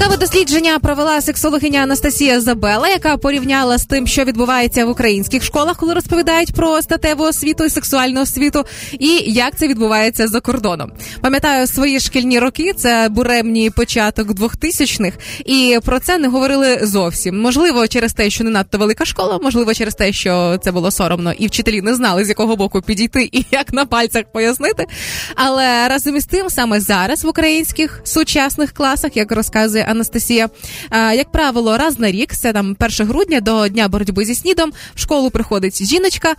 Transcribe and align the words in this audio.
Цікаве 0.00 0.16
дослідження 0.16 0.78
провела 0.78 1.20
сексологиня 1.20 1.80
Анастасія 1.80 2.40
Забела, 2.40 2.88
яка 2.88 3.16
порівняла 3.16 3.78
з 3.78 3.86
тим, 3.86 4.06
що 4.06 4.24
відбувається 4.24 4.86
в 4.86 4.90
українських 4.90 5.44
школах, 5.44 5.76
коли 5.76 5.94
розповідають 5.94 6.54
про 6.54 6.82
статеву 6.82 7.24
освіту 7.24 7.64
і 7.64 7.70
сексуальну 7.70 8.22
освіту, 8.22 8.64
і 8.98 9.08
як 9.26 9.56
це 9.56 9.68
відбувається 9.68 10.28
за 10.28 10.40
кордоном. 10.40 10.92
Пам'ятаю 11.20 11.66
свої 11.66 12.00
шкільні 12.00 12.38
роки, 12.38 12.72
це 12.72 13.08
буремні 13.10 13.70
початок 13.70 14.28
2000-х, 14.28 15.18
і 15.44 15.78
про 15.84 16.00
це 16.00 16.18
не 16.18 16.28
говорили 16.28 16.78
зовсім. 16.82 17.40
Можливо, 17.40 17.86
через 17.86 18.12
те, 18.12 18.30
що 18.30 18.44
не 18.44 18.50
надто 18.50 18.78
велика 18.78 19.04
школа, 19.04 19.38
можливо, 19.42 19.74
через 19.74 19.94
те, 19.94 20.12
що 20.12 20.58
це 20.64 20.72
було 20.72 20.90
соромно, 20.90 21.32
і 21.32 21.46
вчителі 21.46 21.82
не 21.82 21.94
знали, 21.94 22.24
з 22.24 22.28
якого 22.28 22.56
боку 22.56 22.82
підійти 22.82 23.28
і 23.32 23.44
як 23.50 23.72
на 23.72 23.86
пальцях 23.86 24.24
пояснити. 24.32 24.86
Але 25.34 25.88
разом 25.88 26.16
із 26.16 26.26
тим, 26.26 26.50
саме 26.50 26.80
зараз 26.80 27.24
в 27.24 27.28
українських 27.28 28.00
сучасних 28.04 28.72
класах, 28.72 29.16
як 29.16 29.32
розказує 29.32 29.86
Анастасія, 29.90 30.48
як 30.92 31.32
правило, 31.32 31.78
раз 31.78 31.98
на 31.98 32.10
рік, 32.10 32.34
це 32.34 32.52
там 32.52 32.76
1 32.80 33.06
грудня 33.06 33.40
до 33.40 33.68
дня 33.68 33.88
боротьби 33.88 34.24
зі 34.24 34.34
снідом, 34.34 34.72
в 34.94 35.00
школу 35.00 35.30
приходить 35.30 35.86
жіночка, 35.86 36.34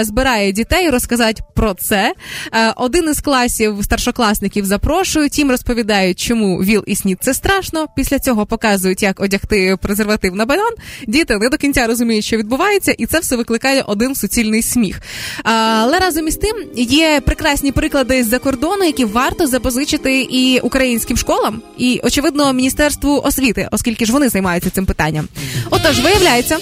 збирає 0.00 0.52
дітей 0.52 0.90
розказати 0.90 1.42
про 1.54 1.74
це. 1.74 2.14
Один 2.76 3.10
із 3.10 3.20
класів 3.20 3.78
старшокласників 3.82 4.66
запрошують, 4.66 5.38
їм 5.38 5.50
розповідають, 5.50 6.20
чому 6.20 6.58
ВІЛ 6.58 6.84
і 6.86 6.96
снід 6.96 7.18
це 7.20 7.34
страшно. 7.34 7.86
Після 7.96 8.18
цього 8.18 8.46
показують, 8.46 9.02
як 9.02 9.20
одягти 9.20 9.76
презерватив 9.82 10.34
на 10.34 10.46
банан. 10.46 10.72
Діти 11.06 11.38
не 11.38 11.48
до 11.48 11.56
кінця 11.58 11.86
розуміють, 11.86 12.24
що 12.24 12.36
відбувається, 12.36 12.92
і 12.98 13.06
це 13.06 13.20
все 13.20 13.36
викликає 13.36 13.82
один 13.82 14.14
суцільний 14.14 14.62
сміх. 14.62 15.00
Але 15.42 15.98
разом 15.98 16.28
із 16.28 16.36
тим 16.36 16.56
є 16.76 17.20
прекрасні 17.20 17.72
приклади 17.72 18.24
з-за 18.24 18.38
кордону, 18.38 18.84
які 18.84 19.04
варто 19.04 19.46
запозичити 19.46 20.20
і 20.20 20.60
українським 20.60 21.16
школам, 21.16 21.62
і 21.78 22.00
очевидно, 22.04 22.52
міністерству 22.92 23.20
освіти, 23.24 23.68
оскільки 23.70 24.06
ж 24.06 24.12
вони 24.12 24.28
займаються 24.28 24.70
цим 24.70 24.86
питанням. 24.86 25.28
Отож, 25.70 26.00
виявляється. 26.00 26.58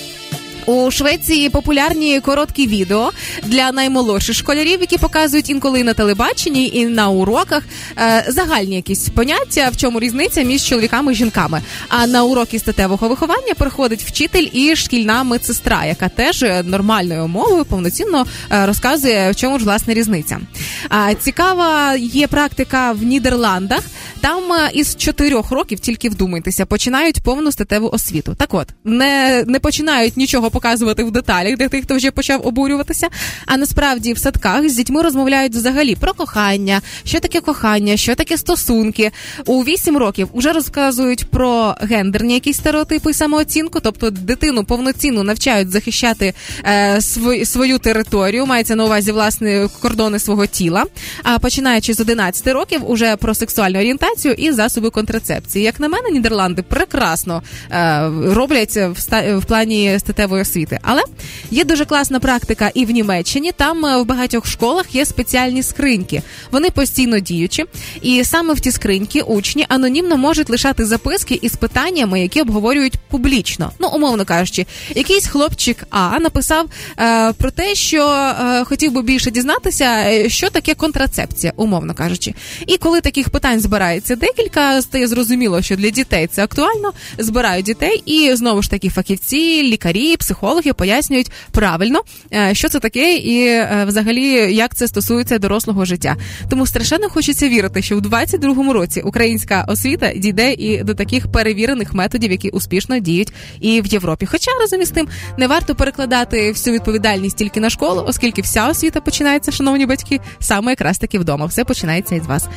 У 0.66 0.90
Швеції 0.90 1.50
популярні 1.50 2.20
короткі 2.20 2.66
відео 2.66 3.10
для 3.44 3.72
наймолодших 3.72 4.36
школярів, 4.36 4.80
які 4.80 4.98
показують 4.98 5.50
інколи 5.50 5.84
на 5.84 5.94
телебаченні 5.94 6.70
і 6.74 6.86
на 6.86 7.08
уроках 7.08 7.62
е, 7.98 8.24
загальні 8.28 8.76
якісь 8.76 9.08
поняття, 9.08 9.70
в 9.72 9.76
чому 9.76 10.00
різниця 10.00 10.42
між 10.42 10.64
чоловіками 10.64 11.12
і 11.12 11.14
жінками. 11.14 11.62
А 11.88 12.06
на 12.06 12.24
уроки 12.24 12.58
статевого 12.58 13.08
виховання 13.08 13.54
приходить 13.58 14.02
вчитель 14.02 14.48
і 14.52 14.76
шкільна 14.76 15.24
медсестра, 15.24 15.84
яка 15.84 16.08
теж 16.08 16.44
нормальною 16.64 17.28
мовою 17.28 17.64
повноцінно 17.64 18.26
е, 18.52 18.66
розказує, 18.66 19.30
в 19.30 19.36
чому 19.36 19.58
ж 19.58 19.64
власне 19.64 19.94
різниця. 19.94 20.40
А 20.88 21.14
цікава 21.14 21.94
є 21.94 22.26
практика 22.26 22.92
в 22.92 23.02
Нідерландах. 23.02 23.82
Там 24.20 24.52
е, 24.52 24.70
із 24.74 24.96
чотирьох 24.96 25.50
років 25.50 25.80
тільки 25.80 26.08
вдумайтеся, 26.08 26.66
починають 26.66 27.22
повну 27.22 27.52
статеву 27.52 27.88
освіту. 27.92 28.34
Так, 28.34 28.54
от 28.54 28.68
не, 28.84 29.44
не 29.46 29.60
починають 29.60 30.16
нічого 30.16 30.49
показувати 30.50 31.04
в 31.04 31.10
деталях 31.10 31.56
для 31.56 31.68
тих, 31.68 31.84
хто 31.84 31.96
вже 31.96 32.10
почав 32.10 32.46
обурюватися. 32.46 33.08
А 33.46 33.56
насправді 33.56 34.12
в 34.12 34.18
садках 34.18 34.68
з 34.68 34.76
дітьми 34.76 35.02
розмовляють 35.02 35.54
взагалі 35.54 35.94
про 35.94 36.14
кохання, 36.14 36.80
що 37.04 37.20
таке 37.20 37.40
кохання, 37.40 37.96
що 37.96 38.14
таке 38.14 38.38
стосунки. 38.38 39.10
У 39.46 39.62
вісім 39.62 39.96
років 39.96 40.28
вже 40.34 40.52
розказують 40.52 41.24
про 41.30 41.74
гендерні 41.80 42.34
якісь 42.34 42.56
стереотипи 42.56 43.10
і 43.10 43.14
самооцінку, 43.14 43.80
тобто 43.80 44.10
дитину 44.10 44.64
повноцінно 44.64 45.24
навчають 45.24 45.70
захищати 45.70 46.34
е, 46.64 47.00
свою, 47.00 47.46
свою 47.46 47.78
територію, 47.78 48.46
мається 48.46 48.76
на 48.76 48.84
увазі 48.84 49.12
власне 49.12 49.68
кордони 49.80 50.18
свого 50.18 50.46
тіла. 50.46 50.84
А 51.22 51.38
починаючи 51.38 51.94
з 51.94 52.00
11 52.00 52.46
років, 52.46 52.90
уже 52.90 53.16
про 53.16 53.34
сексуальну 53.34 53.78
орієнтацію 53.78 54.34
і 54.34 54.52
засоби 54.52 54.90
контрацепції. 54.90 55.64
Як 55.64 55.80
на 55.80 55.88
мене, 55.88 56.10
Нідерланди 56.10 56.62
прекрасно 56.62 57.42
е, 57.70 58.10
роблять 58.24 58.76
в, 58.76 58.94
ста, 58.98 59.38
в 59.38 59.44
плані 59.44 59.98
статевої 59.98 60.39
освіти. 60.40 60.78
Але 60.82 61.02
є 61.50 61.64
дуже 61.64 61.84
класна 61.84 62.20
практика 62.20 62.70
і 62.74 62.84
в 62.86 62.90
Німеччині. 62.90 63.52
Там 63.52 63.86
е, 63.86 64.02
в 64.02 64.04
багатьох 64.04 64.46
школах 64.46 64.94
є 64.94 65.04
спеціальні 65.04 65.62
скриньки. 65.62 66.22
Вони 66.50 66.70
постійно 66.70 67.18
діючі, 67.18 67.64
і 68.02 68.24
саме 68.24 68.54
в 68.54 68.60
ті 68.60 68.70
скриньки 68.70 69.22
учні 69.22 69.66
анонімно 69.68 70.16
можуть 70.16 70.50
лишати 70.50 70.86
записки 70.86 71.38
із 71.42 71.56
питаннями, 71.56 72.20
які 72.20 72.40
обговорюють 72.40 72.94
публічно. 73.08 73.72
Ну, 73.78 73.88
умовно 73.88 74.24
кажучи, 74.24 74.66
якийсь 74.94 75.26
хлопчик 75.26 75.86
А 75.90 76.18
написав 76.18 76.66
е, 76.98 77.32
про 77.32 77.50
те, 77.50 77.74
що 77.74 78.08
е, 78.08 78.64
хотів 78.64 78.92
би 78.92 79.02
більше 79.02 79.30
дізнатися, 79.30 79.84
е, 79.84 80.28
що 80.28 80.50
таке 80.50 80.74
контрацепція, 80.74 81.52
умовно 81.56 81.94
кажучи. 81.94 82.34
І 82.66 82.76
коли 82.76 83.00
таких 83.00 83.30
питань 83.30 83.60
збирається 83.60 84.16
декілька, 84.16 84.82
стає 84.82 85.08
зрозуміло, 85.08 85.62
що 85.62 85.76
для 85.76 85.90
дітей 85.90 86.26
це 86.26 86.44
актуально. 86.44 86.92
Збирають 87.18 87.66
дітей, 87.66 88.02
і 88.06 88.34
знову 88.34 88.62
ж 88.62 88.70
таки 88.70 88.88
фахівці, 88.88 89.62
лікарі, 89.62 90.16
психологи 90.16 90.29
пояснюють 90.74 91.30
правильно, 91.50 92.00
е, 92.32 92.54
що 92.54 92.68
це 92.68 92.78
таке, 92.78 93.16
і 93.16 93.46
е, 93.46 93.84
взагалі 93.88 94.54
як 94.54 94.74
це 94.74 94.88
стосується 94.88 95.38
дорослого 95.38 95.84
життя. 95.84 96.16
Тому 96.50 96.66
страшенно 96.66 97.08
хочеться 97.08 97.48
вірити, 97.48 97.82
що 97.82 97.96
в 97.96 98.00
22-му 98.00 98.72
році 98.72 99.00
українська 99.00 99.64
освіта 99.68 100.12
дійде 100.16 100.52
і 100.52 100.82
до 100.82 100.94
таких 100.94 101.32
перевірених 101.32 101.94
методів, 101.94 102.30
які 102.30 102.48
успішно 102.48 102.98
діють 102.98 103.32
і 103.60 103.80
в 103.80 103.86
Європі. 103.86 104.26
Хоча 104.26 104.50
разом 104.60 104.80
із 104.80 104.90
тим 104.90 105.08
не 105.38 105.46
варто 105.46 105.74
перекладати 105.74 106.52
всю 106.52 106.74
відповідальність 106.74 107.36
тільки 107.36 107.60
на 107.60 107.70
школу, 107.70 108.04
оскільки 108.06 108.42
вся 108.42 108.68
освіта 108.68 109.00
починається, 109.00 109.52
шановні 109.52 109.86
батьки, 109.86 110.20
саме 110.38 110.72
якраз 110.72 110.98
таки 110.98 111.18
вдома. 111.18 111.46
Все 111.46 111.64
починається 111.64 112.14
із 112.14 112.26
вас. 112.26 112.48